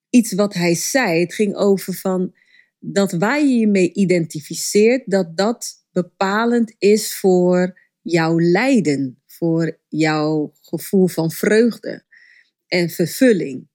[0.09, 1.19] iets wat hij zei.
[1.19, 2.35] Het ging over van
[2.79, 10.53] dat waar je je mee identificeert, dat dat bepalend is voor jouw lijden, voor jouw
[10.61, 12.03] gevoel van vreugde
[12.67, 13.67] en vervulling.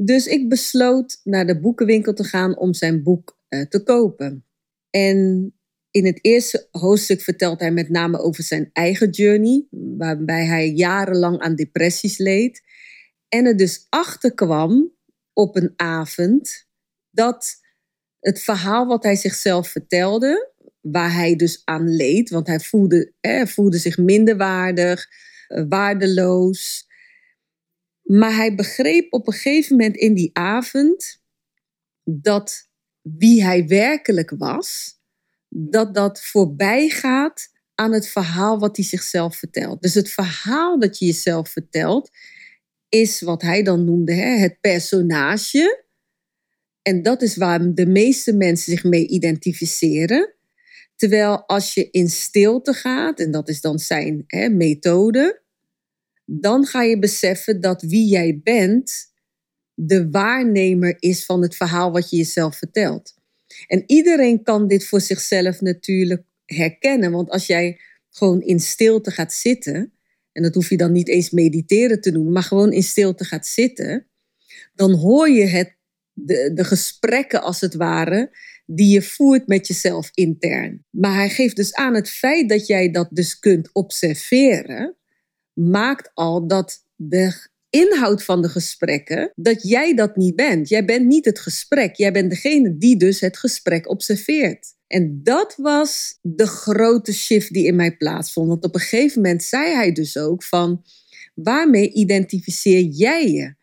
[0.00, 4.44] Dus ik besloot naar de boekenwinkel te gaan om zijn boek uh, te kopen.
[4.90, 5.52] En
[5.90, 11.38] in het eerste hoofdstuk vertelt hij met name over zijn eigen journey, waarbij hij jarenlang
[11.38, 12.62] aan depressies leed.
[13.28, 14.92] En er dus achter kwam
[15.32, 16.66] op een avond
[17.10, 17.56] dat
[18.20, 23.46] het verhaal wat hij zichzelf vertelde, waar hij dus aan leed, want hij voelde, eh,
[23.46, 25.06] voelde zich minderwaardig,
[25.48, 26.87] eh, waardeloos.
[28.08, 31.22] Maar hij begreep op een gegeven moment in die avond
[32.04, 32.68] dat
[33.02, 34.98] wie hij werkelijk was,
[35.48, 39.82] dat dat voorbij gaat aan het verhaal wat hij zichzelf vertelt.
[39.82, 42.10] Dus het verhaal dat je jezelf vertelt
[42.88, 45.84] is wat hij dan noemde hè, het personage.
[46.82, 50.34] En dat is waar de meeste mensen zich mee identificeren.
[50.96, 55.42] Terwijl als je in stilte gaat, en dat is dan zijn hè, methode,
[56.30, 58.92] dan ga je beseffen dat wie jij bent
[59.74, 63.14] de waarnemer is van het verhaal wat je jezelf vertelt.
[63.66, 67.10] En iedereen kan dit voor zichzelf natuurlijk herkennen.
[67.10, 69.92] Want als jij gewoon in stilte gaat zitten,
[70.32, 73.46] en dat hoef je dan niet eens mediteren te noemen, maar gewoon in stilte gaat
[73.46, 74.06] zitten,
[74.74, 75.76] dan hoor je het,
[76.12, 78.36] de, de gesprekken als het ware,
[78.66, 80.84] die je voert met jezelf intern.
[80.90, 84.97] Maar hij geeft dus aan het feit dat jij dat dus kunt observeren,
[85.58, 90.68] maakt al dat de inhoud van de gesprekken, dat jij dat niet bent.
[90.68, 91.96] Jij bent niet het gesprek.
[91.96, 94.76] Jij bent degene die dus het gesprek observeert.
[94.86, 98.48] En dat was de grote shift die in mij plaatsvond.
[98.48, 100.82] Want op een gegeven moment zei hij dus ook van,
[101.34, 103.54] waarmee identificeer jij je?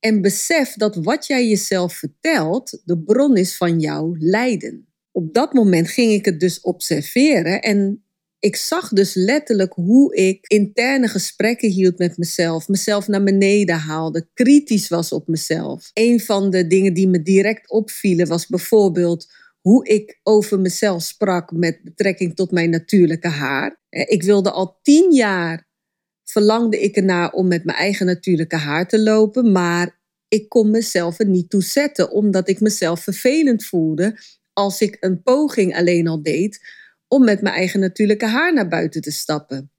[0.00, 4.86] En besef dat wat jij jezelf vertelt, de bron is van jouw lijden.
[5.10, 8.03] Op dat moment ging ik het dus observeren en
[8.44, 14.28] ik zag dus letterlijk hoe ik interne gesprekken hield met mezelf, mezelf naar beneden haalde,
[14.34, 15.90] kritisch was op mezelf.
[15.94, 21.52] Een van de dingen die me direct opvielen was bijvoorbeeld hoe ik over mezelf sprak
[21.52, 23.80] met betrekking tot mijn natuurlijke haar.
[23.88, 25.68] Eh, ik wilde al tien jaar,
[26.24, 31.18] verlangde ik ernaar om met mijn eigen natuurlijke haar te lopen, maar ik kon mezelf
[31.18, 34.18] er niet toe zetten, omdat ik mezelf vervelend voelde
[34.52, 36.82] als ik een poging alleen al deed
[37.14, 39.70] om met mijn eigen natuurlijke haar naar buiten te stappen.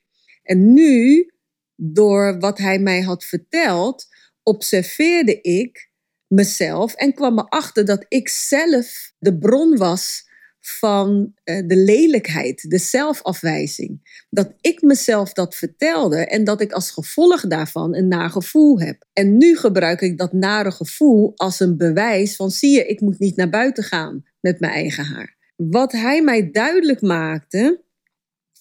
[0.44, 1.30] En nu,
[1.76, 4.08] door wat hij mij had verteld,
[4.44, 5.90] observeerde ik
[6.28, 10.24] mezelf en kwam erachter dat ik zelf de bron was
[10.60, 14.24] van eh, de lelijkheid, de zelfafwijzing.
[14.30, 19.06] Dat ik mezelf dat vertelde en dat ik als gevolg daarvan een naar gevoel heb.
[19.14, 23.20] En nu gebruik ik dat nare gevoel als een bewijs van zie je, ik moet
[23.20, 25.35] niet naar buiten gaan met mijn eigen haar.
[25.56, 27.84] Wat hij mij duidelijk maakte,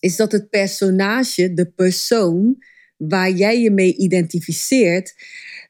[0.01, 2.65] is dat het personage, de persoon
[2.97, 5.15] waar jij je mee identificeert,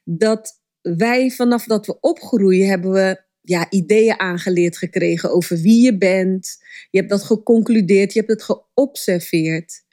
[0.03, 5.97] dat wij vanaf dat we opgroeien hebben we ja, ideeën aangeleerd gekregen over wie je
[5.97, 6.57] bent.
[6.89, 9.83] Je hebt dat geconcludeerd, je hebt het geobserveerd.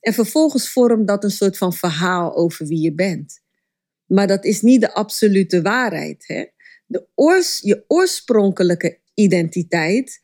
[0.00, 3.40] En vervolgens vormt dat een soort van verhaal over wie je bent.
[4.06, 6.24] Maar dat is niet de absolute waarheid.
[6.26, 6.44] Hè?
[6.86, 10.20] De oors, je oorspronkelijke identiteit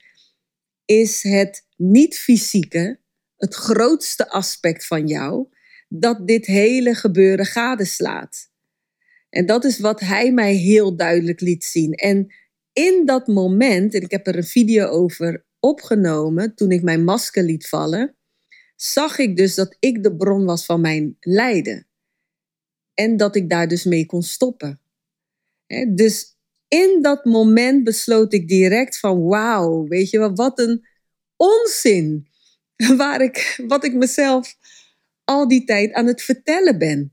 [0.86, 3.00] is het niet-fysieke,
[3.36, 5.48] het grootste aspect van jou,
[5.88, 8.50] dat dit hele gebeuren gadeslaat.
[9.28, 11.92] En dat is wat hij mij heel duidelijk liet zien.
[11.92, 12.34] En
[12.72, 17.42] in dat moment, en ik heb er een video over opgenomen toen ik mijn masker
[17.42, 18.16] liet vallen,
[18.76, 21.86] zag ik dus dat ik de bron was van mijn lijden.
[22.94, 24.80] En dat ik daar dus mee kon stoppen.
[25.94, 26.35] Dus
[26.68, 30.86] in dat moment besloot ik direct van wauw, weet je wel, wat een
[31.36, 32.28] onzin.
[32.96, 34.56] Waar ik, wat ik mezelf
[35.24, 37.12] al die tijd aan het vertellen ben.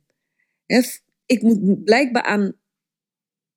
[1.26, 2.54] Ik moet blijkbaar aan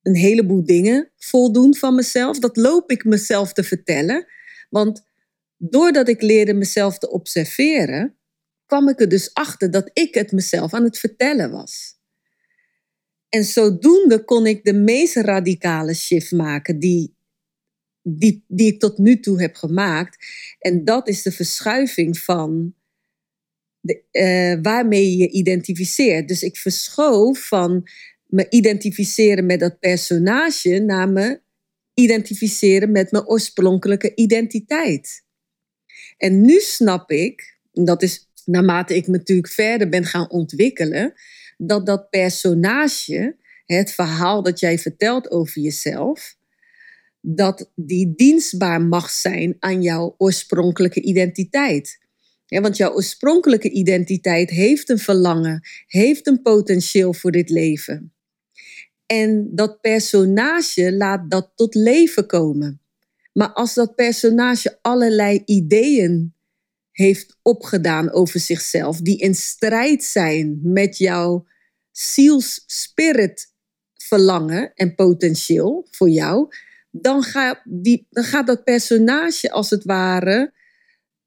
[0.01, 2.39] een heleboel dingen voldoen van mezelf.
[2.39, 4.25] Dat loop ik mezelf te vertellen.
[4.69, 5.05] Want
[5.57, 8.17] doordat ik leerde mezelf te observeren,
[8.65, 11.96] kwam ik er dus achter dat ik het mezelf aan het vertellen was.
[13.29, 17.15] En zodoende kon ik de meest radicale shift maken die,
[18.01, 20.25] die, die ik tot nu toe heb gemaakt.
[20.59, 22.75] En dat is de verschuiving van
[23.79, 26.27] de, uh, waarmee je identificeert.
[26.27, 27.89] Dus ik verschoof van
[28.25, 31.41] me identificeren met dat personage naar me
[31.93, 35.25] identificeren met mijn oorspronkelijke identiteit.
[36.17, 41.13] En nu snap ik, dat is naarmate ik me natuurlijk verder ben gaan ontwikkelen,
[41.57, 46.35] dat dat personage, het verhaal dat jij vertelt over jezelf,
[47.21, 52.05] dat die dienstbaar mag zijn aan jouw oorspronkelijke identiteit.
[52.47, 58.13] Want jouw oorspronkelijke identiteit heeft een verlangen, heeft een potentieel voor dit leven.
[59.05, 62.81] En dat personage laat dat tot leven komen.
[63.33, 66.33] Maar als dat personage allerlei ideeën
[66.97, 71.47] heeft opgedaan over zichzelf, die in strijd zijn met jouw
[71.91, 73.53] zielsspirit
[73.93, 76.47] verlangen en potentieel voor jou,
[76.91, 80.53] dan gaat, die, dan gaat dat personage als het ware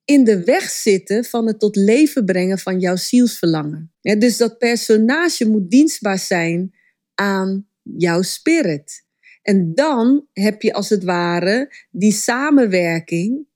[0.05, 3.93] in de weg zitten van het tot leven brengen van jouw zielsverlangen.
[4.01, 6.75] Dus dat personage moet dienstbaar zijn
[7.15, 9.05] aan jouw spirit.
[9.43, 13.49] En dan heb je als het ware die samenwerking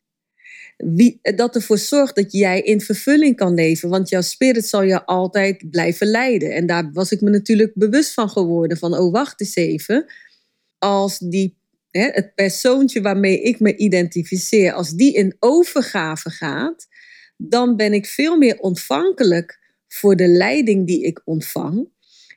[1.37, 3.89] dat ervoor zorgt dat jij in vervulling kan leven.
[3.89, 6.55] Want jouw spirit zal je altijd blijven leiden.
[6.55, 8.77] En daar was ik me natuurlijk bewust van geworden.
[8.77, 10.13] Van, oh wacht eens even.
[10.79, 11.57] Als die,
[11.91, 16.87] hè, het persoontje waarmee ik me identificeer, als die in overgave gaat,
[17.37, 19.59] dan ben ik veel meer ontvankelijk
[19.89, 21.89] voor de leiding die ik ontvang.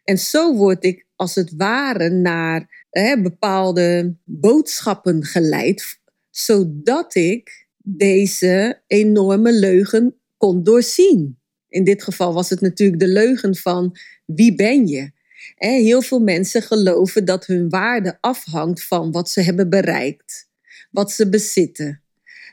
[0.04, 8.82] En zo word ik als het ware naar hè, bepaalde boodschappen geleid, zodat ik deze
[8.88, 11.40] enorme leugen kon doorzien.
[11.70, 15.12] In dit geval was het natuurlijk de leugen van wie ben je?
[15.56, 20.50] Heel veel mensen geloven dat hun waarde afhangt van wat ze hebben bereikt,
[20.92, 22.04] wat ze bezitten,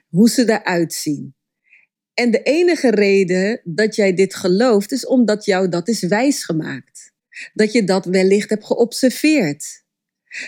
[0.09, 1.35] hoe ze eruit zien.
[2.15, 7.13] En de enige reden dat jij dit gelooft is omdat jou dat is wijsgemaakt.
[7.55, 9.85] Dat je dat wellicht hebt geobserveerd.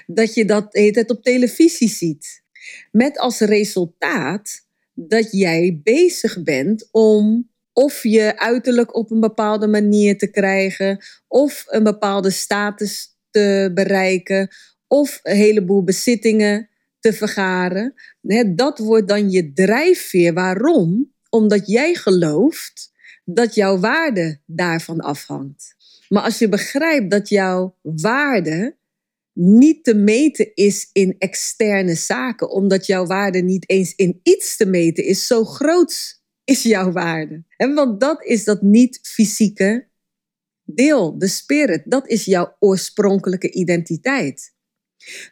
[0.07, 2.43] Dat je dat het op televisie ziet.
[2.91, 4.66] Met als resultaat
[4.99, 11.65] dat jij bezig bent om of je uiterlijk op een bepaalde manier te krijgen, of
[11.67, 14.49] een bepaalde status te bereiken,
[14.87, 16.69] of een heleboel bezittingen
[17.01, 17.95] te vergaren.
[18.55, 20.33] Dat wordt dan je drijfveer.
[20.33, 21.13] Waarom?
[21.29, 22.93] Omdat jij gelooft
[23.25, 25.77] dat jouw waarde daarvan afhangt.
[26.09, 28.77] Maar als je begrijpt dat jouw waarde
[29.39, 34.67] niet te meten is in externe zaken, omdat jouw waarde niet eens in iets te
[34.67, 35.27] meten is.
[35.27, 37.45] Zo groot is jouw waarde.
[37.57, 39.89] En want dat is dat niet-fysieke
[40.65, 41.83] deel, de spirit.
[41.85, 44.55] Dat is jouw oorspronkelijke identiteit.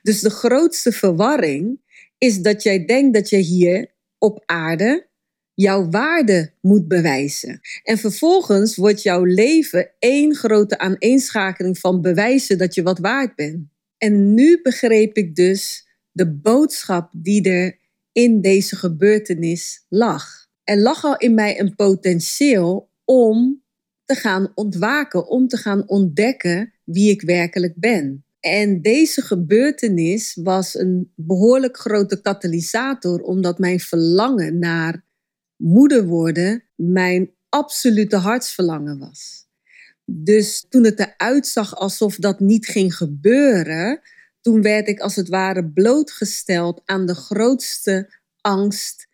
[0.02, 1.80] Dus de grootste verwarring
[2.18, 5.08] is dat jij denkt dat je hier op aarde
[5.54, 7.60] jouw waarde moet bewijzen.
[7.82, 13.72] En vervolgens wordt jouw leven één grote aaneenschakeling van bewijzen dat je wat waard bent.
[14.04, 17.78] En nu begreep ik dus de boodschap die er
[18.12, 20.46] in deze gebeurtenis lag.
[20.64, 23.62] Er lag al in mij een potentieel om
[24.04, 28.24] te gaan ontwaken, om te gaan ontdekken wie ik werkelijk ben.
[28.40, 35.04] En deze gebeurtenis was een behoorlijk grote katalysator, omdat mijn verlangen naar
[35.56, 39.43] moeder worden mijn absolute hartsverlangen was.
[40.04, 44.00] Dus toen het eruit zag alsof dat niet ging gebeuren,
[44.40, 49.06] toen werd ik als het ware blootgesteld aan de grootste angst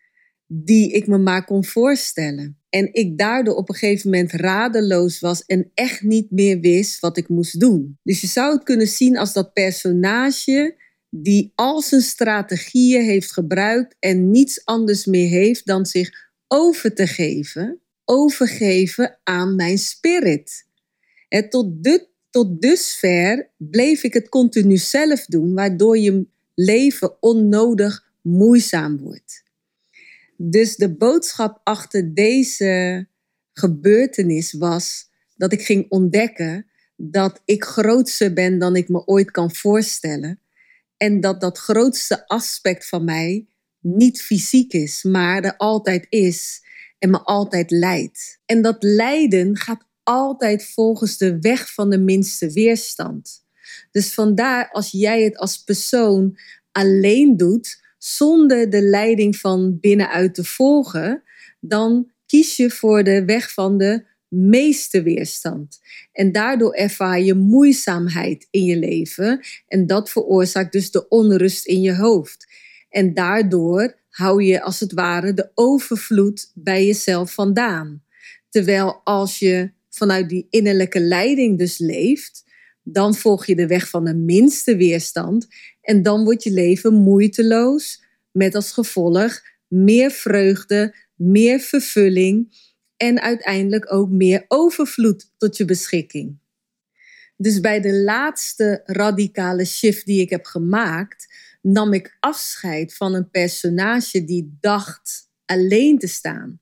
[0.47, 2.59] die ik me maar kon voorstellen.
[2.69, 7.17] En ik daardoor op een gegeven moment radeloos was en echt niet meer wist wat
[7.17, 7.99] ik moest doen.
[8.03, 10.75] Dus je zou het kunnen zien als dat personage
[11.09, 17.07] die al zijn strategieën heeft gebruikt en niets anders meer heeft dan zich over te
[17.07, 20.69] geven, overgeven aan mijn spirit.
[21.49, 28.97] Tot, dit, tot dusver bleef ik het continu zelf doen, waardoor je leven onnodig moeizaam
[28.97, 29.43] wordt.
[30.37, 33.07] Dus de boodschap achter deze
[33.53, 36.65] gebeurtenis was dat ik ging ontdekken
[36.95, 40.39] dat ik grootser ben dan ik me ooit kan voorstellen.
[40.97, 43.47] En dat dat grootste aspect van mij
[43.79, 46.63] niet fysiek is, maar er altijd is
[46.99, 48.39] en me altijd leidt.
[48.45, 53.45] En dat lijden gaat altijd volgens de weg van de minste weerstand.
[53.91, 56.37] Dus vandaar als jij het als persoon
[56.71, 61.23] alleen doet, zonder de leiding van binnenuit te volgen,
[61.59, 65.79] dan kies je voor de weg van de meeste weerstand.
[66.11, 71.81] En daardoor ervaar je moeizaamheid in je leven en dat veroorzaakt dus de onrust in
[71.81, 72.47] je hoofd.
[72.89, 78.03] En daardoor hou je als het ware de overvloed bij jezelf vandaan.
[78.49, 82.43] Terwijl als je vanuit die innerlijke leiding dus leeft,
[82.83, 85.47] dan volg je de weg van de minste weerstand
[85.81, 92.59] en dan wordt je leven moeiteloos, met als gevolg meer vreugde, meer vervulling
[92.97, 96.39] en uiteindelijk ook meer overvloed tot je beschikking.
[97.37, 101.27] Dus bij de laatste radicale shift die ik heb gemaakt,
[101.61, 106.60] nam ik afscheid van een personage die dacht alleen te staan.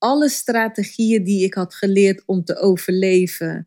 [0.00, 3.66] Alle strategieën die ik had geleerd om te overleven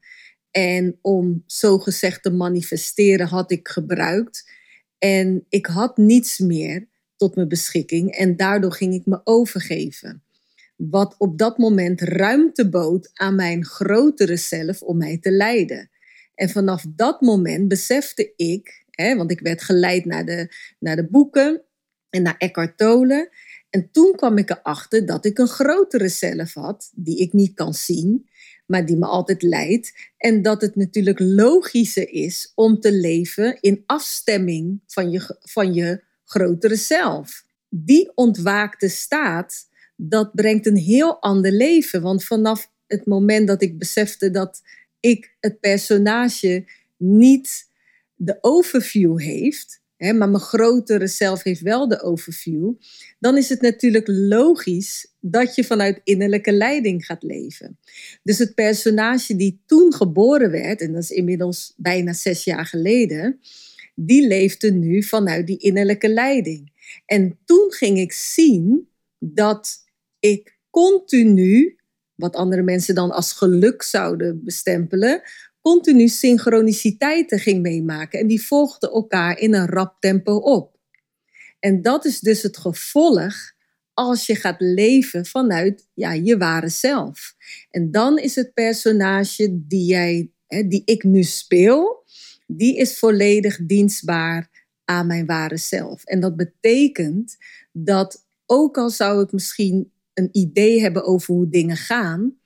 [0.51, 4.49] en om zogezegd te manifesteren, had ik gebruikt.
[4.97, 10.23] En ik had niets meer tot mijn beschikking en daardoor ging ik me overgeven.
[10.75, 15.89] Wat op dat moment ruimte bood aan mijn grotere zelf om mij te leiden.
[16.35, 21.07] En vanaf dat moment besefte ik, hè, want ik werd geleid naar de, naar de
[21.07, 21.61] boeken
[22.09, 23.31] en naar Eckhart Tolle.
[23.73, 27.73] En toen kwam ik erachter dat ik een grotere zelf had, die ik niet kan
[27.73, 28.29] zien,
[28.65, 29.93] maar die me altijd leidt.
[30.17, 36.03] En dat het natuurlijk logischer is om te leven in afstemming van je, van je
[36.23, 37.45] grotere zelf.
[37.69, 42.01] Die ontwaakte staat, dat brengt een heel ander leven.
[42.01, 44.61] Want vanaf het moment dat ik besefte dat
[44.99, 46.65] ik het personage
[46.97, 47.69] niet
[48.15, 49.81] de overview heeft,
[50.11, 52.73] maar mijn grotere zelf heeft wel de overview,
[53.19, 57.79] dan is het natuurlijk logisch dat je vanuit innerlijke leiding gaat leven.
[58.23, 63.39] Dus het personage die toen geboren werd, en dat is inmiddels bijna zes jaar geleden,
[63.95, 66.71] die leefde nu vanuit die innerlijke leiding.
[67.05, 68.89] En toen ging ik zien
[69.19, 69.83] dat
[70.19, 71.77] ik continu
[72.15, 75.21] wat andere mensen dan als geluk zouden bestempelen,
[75.63, 78.19] continu synchroniciteiten ging meemaken.
[78.19, 80.77] En die volgden elkaar in een rap tempo op.
[81.59, 83.35] En dat is dus het gevolg
[83.93, 87.35] als je gaat leven vanuit ja, je ware zelf.
[87.69, 92.03] En dan is het personage die, jij, hè, die ik nu speel,
[92.47, 96.03] die is volledig dienstbaar aan mijn ware zelf.
[96.03, 97.37] En dat betekent
[97.71, 102.37] dat ook al zou ik misschien een idee hebben over hoe dingen gaan,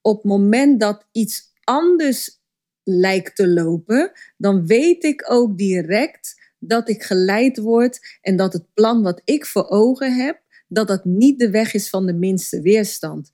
[0.00, 2.41] op het moment dat iets anders
[2.84, 8.74] lijkt te lopen, dan weet ik ook direct dat ik geleid word en dat het
[8.74, 12.60] plan wat ik voor ogen heb, dat dat niet de weg is van de minste
[12.60, 13.30] weerstand.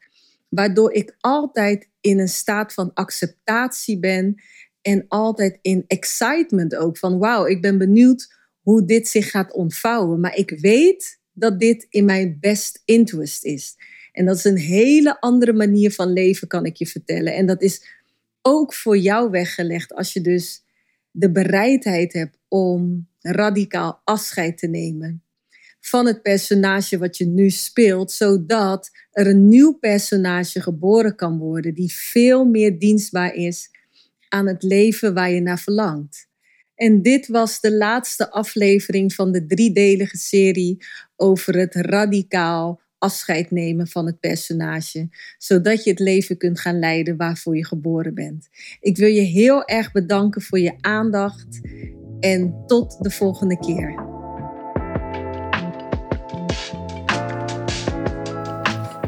[0.48, 4.42] Waardoor ik altijd in een staat van acceptatie ben
[4.82, 10.20] en altijd in excitement ook van wauw, ik ben benieuwd hoe dit zich gaat ontvouwen.
[10.20, 13.74] Maar ik weet dat dit in mijn best interest is.
[14.12, 17.34] En dat is een hele andere manier van leven, kan ik je vertellen.
[17.34, 17.97] En dat is
[18.48, 20.64] ook voor jou weggelegd als je dus
[21.10, 25.22] de bereidheid hebt om radicaal afscheid te nemen
[25.80, 31.74] van het personage wat je nu speelt, zodat er een nieuw personage geboren kan worden
[31.74, 33.70] die veel meer dienstbaar is
[34.28, 36.28] aan het leven waar je naar verlangt.
[36.74, 40.84] En dit was de laatste aflevering van de driedelige serie
[41.16, 47.16] over het radicaal afscheid nemen van het personage, zodat je het leven kunt gaan leiden
[47.16, 48.48] waarvoor je geboren bent.
[48.80, 51.60] Ik wil je heel erg bedanken voor je aandacht
[52.20, 54.16] en tot de volgende keer.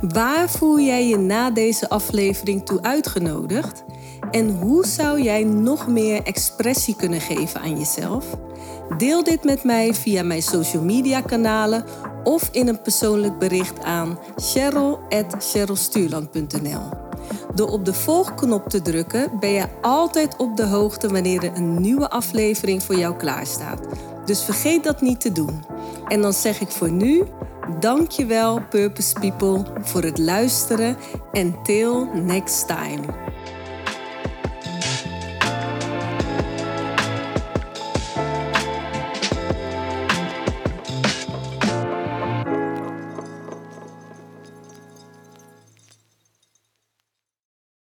[0.01, 3.85] Waar voel jij je na deze aflevering toe uitgenodigd?
[4.31, 8.25] En hoe zou jij nog meer expressie kunnen geven aan jezelf?
[8.99, 11.85] Deel dit met mij via mijn social media kanalen
[12.25, 16.83] of in een persoonlijk bericht aan cheryl.cherylstuurland.nl.
[17.55, 21.81] Door op de volgknop te drukken ben je altijd op de hoogte wanneer er een
[21.81, 23.81] nieuwe aflevering voor jou klaarstaat.
[24.25, 25.65] Dus vergeet dat niet te doen.
[26.09, 27.25] En dan zeg ik voor nu,
[27.81, 30.97] dankjewel Purpose People voor het luisteren
[31.33, 33.30] en till next time.